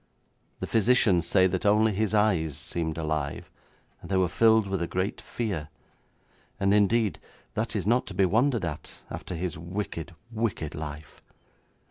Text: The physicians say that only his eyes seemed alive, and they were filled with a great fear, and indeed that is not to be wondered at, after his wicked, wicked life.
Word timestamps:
The 0.61 0.65
physicians 0.65 1.27
say 1.27 1.45
that 1.45 1.63
only 1.63 1.93
his 1.93 2.11
eyes 2.11 2.57
seemed 2.57 2.97
alive, 2.97 3.51
and 4.01 4.09
they 4.09 4.17
were 4.17 4.27
filled 4.27 4.65
with 4.65 4.81
a 4.81 4.87
great 4.87 5.21
fear, 5.21 5.69
and 6.59 6.73
indeed 6.73 7.19
that 7.53 7.75
is 7.75 7.85
not 7.85 8.07
to 8.07 8.15
be 8.15 8.25
wondered 8.25 8.65
at, 8.65 9.03
after 9.11 9.35
his 9.35 9.59
wicked, 9.59 10.15
wicked 10.33 10.73
life. 10.73 11.21